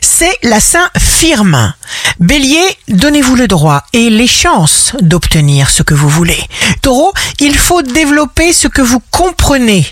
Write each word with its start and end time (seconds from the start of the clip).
c'est 0.00 0.38
la 0.42 0.60
Saint-Firmin. 0.60 1.74
Bélier, 2.20 2.64
donnez-vous 2.88 3.36
le 3.36 3.48
droit 3.48 3.84
et 3.92 4.10
les 4.10 4.26
chances 4.26 4.92
d'obtenir 5.00 5.70
ce 5.70 5.82
que 5.82 5.94
vous 5.94 6.08
voulez. 6.08 6.42
Taureau, 6.82 7.12
il 7.40 7.56
faut 7.56 7.82
développer 7.82 8.52
ce 8.52 8.68
que 8.68 8.82
vous 8.82 9.02
comprenez. 9.10 9.86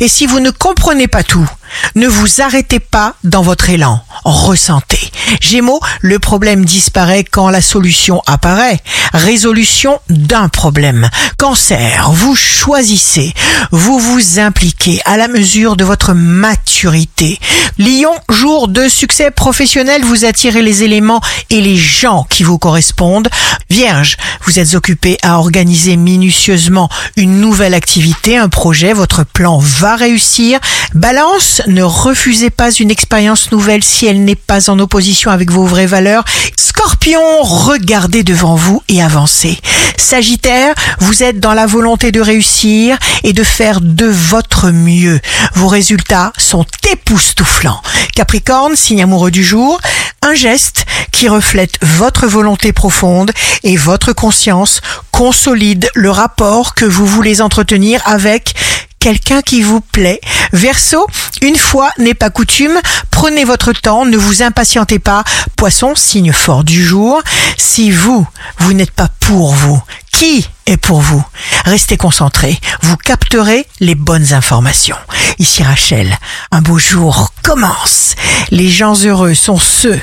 Et 0.00 0.08
si 0.08 0.26
vous 0.26 0.40
ne 0.40 0.50
comprenez 0.50 1.08
pas 1.08 1.22
tout, 1.22 1.48
ne 1.94 2.06
vous 2.08 2.40
arrêtez 2.40 2.80
pas 2.80 3.14
dans 3.24 3.42
votre 3.42 3.70
élan. 3.70 4.00
Ressentez. 4.24 5.10
Gémeaux, 5.40 5.80
le 6.00 6.18
problème 6.18 6.64
disparaît 6.64 7.24
quand 7.24 7.50
la 7.50 7.60
solution 7.60 8.22
apparaît. 8.26 8.80
Résolution 9.12 10.00
d'un 10.08 10.48
problème. 10.48 11.08
Cancer, 11.38 12.10
vous 12.12 12.34
choisissez. 12.34 13.32
Vous 13.70 13.98
vous 13.98 14.38
impliquez 14.38 15.00
à 15.04 15.16
la 15.16 15.28
mesure 15.28 15.76
de 15.76 15.84
votre 15.84 16.12
maturité. 16.12 17.38
Lion, 17.78 18.14
jour 18.30 18.68
de 18.68 18.88
succès 18.88 19.30
professionnel, 19.30 20.04
vous 20.04 20.24
attirez 20.24 20.62
les 20.62 20.82
éléments 20.82 21.20
et 21.50 21.60
les 21.60 21.76
gens 21.76 22.26
qui 22.28 22.42
vous 22.44 22.58
correspondent. 22.58 23.28
Vierge, 23.70 24.16
vous 24.44 24.58
êtes 24.58 24.74
occupé 24.74 25.16
à 25.22 25.38
organiser 25.38 25.96
minutieusement 25.96 26.88
une 27.16 27.40
nouvelle 27.40 27.74
activité, 27.74 28.36
un 28.36 28.48
projet, 28.48 28.92
votre 28.92 29.24
plan 29.24 29.58
va 29.58 29.96
réussir. 29.96 30.60
Balance, 30.94 31.62
ne 31.66 31.82
refusez 31.82 32.50
pas 32.50 32.70
une 32.70 32.90
expérience 32.90 33.50
nouvelle 33.52 33.82
si 33.82 34.06
elle 34.06 34.24
n'est 34.24 34.34
pas 34.34 34.70
en 34.70 34.78
opposition 34.78 35.30
avec 35.30 35.50
vos 35.50 35.64
vraies 35.64 35.86
valeurs. 35.86 36.24
Scorpion, 36.56 37.42
regardez 37.42 38.22
devant 38.22 38.54
vous 38.54 38.82
et 38.88 39.02
avancez. 39.02 39.58
Sagittaire, 39.96 40.74
vous 40.98 41.22
êtes 41.22 41.40
dans 41.40 41.54
la 41.54 41.66
volonté 41.66 42.12
de 42.12 42.20
réussir 42.20 42.98
et 43.22 43.32
de 43.32 43.42
faire 43.42 43.80
de 43.80 44.06
votre 44.06 44.70
mieux. 44.70 45.20
Vos 45.54 45.68
résultats 45.68 46.32
sont 46.36 46.66
époustouflants. 46.92 47.80
Capricorne, 48.14 48.76
signe 48.76 49.02
amoureux 49.02 49.30
du 49.30 49.42
jour, 49.42 49.80
un 50.24 50.34
geste 50.34 50.86
qui 51.12 51.28
reflète 51.28 51.78
votre 51.82 52.26
volonté 52.26 52.72
profonde 52.72 53.30
et 53.62 53.76
votre 53.76 54.12
conscience 54.12 54.80
consolide 55.10 55.90
le 55.94 56.10
rapport 56.10 56.74
que 56.74 56.86
vous 56.86 57.06
voulez 57.06 57.40
entretenir 57.42 58.00
avec 58.06 58.54
quelqu'un 58.98 59.42
qui 59.42 59.60
vous 59.60 59.82
plaît. 59.82 60.20
Verseau, 60.54 61.06
une 61.42 61.56
fois 61.56 61.90
n'est 61.98 62.14
pas 62.14 62.30
coutume, 62.30 62.80
prenez 63.10 63.44
votre 63.44 63.72
temps, 63.72 64.06
ne 64.06 64.16
vous 64.16 64.42
impatientez 64.42 64.98
pas. 64.98 65.24
Poisson, 65.56 65.94
signe 65.94 66.32
fort 66.32 66.64
du 66.64 66.82
jour, 66.82 67.20
si 67.58 67.90
vous, 67.90 68.26
vous 68.60 68.72
n'êtes 68.72 68.92
pas 68.92 69.10
pour 69.20 69.52
vous, 69.52 69.82
qui 70.10 70.48
est 70.64 70.78
pour 70.78 71.02
vous? 71.02 71.22
Restez 71.66 71.98
concentré, 71.98 72.58
vous 72.82 72.96
capterez 72.96 73.66
les 73.80 73.94
bonnes 73.94 74.32
informations. 74.32 74.96
Ici 75.38 75.62
Rachel, 75.62 76.16
un 76.50 76.62
beau 76.62 76.78
jour 76.78 77.30
commence. 77.42 78.14
Les 78.50 78.70
gens 78.70 78.94
heureux 79.04 79.34
sont 79.34 79.58
ceux 79.58 80.00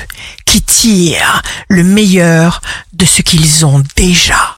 qui 0.52 0.60
tirent 0.60 1.40
le 1.68 1.82
meilleur 1.82 2.60
de 2.92 3.06
ce 3.06 3.22
qu'ils 3.22 3.64
ont 3.64 3.82
déjà. 3.96 4.50